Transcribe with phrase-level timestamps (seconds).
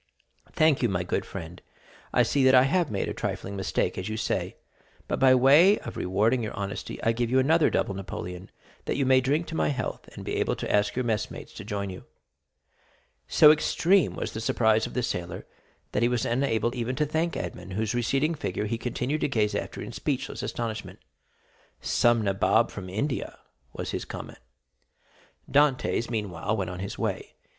[0.53, 1.61] "Thank you, my good friend.
[2.11, 4.55] I see that I have made a trifling mistake, as you say;
[5.07, 8.49] but by way of rewarding your honesty I give you another double Napoleon,
[8.85, 11.63] that you may drink to my health, and be able to ask your messmates to
[11.63, 12.05] join you."
[13.27, 15.45] So extreme was the surprise of the sailor,
[15.91, 19.53] that he was unable even to thank Edmond, whose receding figure he continued to gaze
[19.53, 20.97] after in speechless astonishment.
[21.79, 23.37] "Some nabob from India,"
[23.71, 24.39] was his comment.
[25.47, 27.35] Dantès, meanwhile, went on his way.